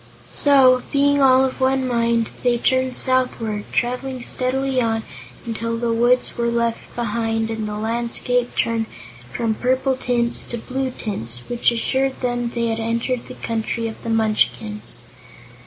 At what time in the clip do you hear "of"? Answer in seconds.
1.45-1.61, 13.87-14.01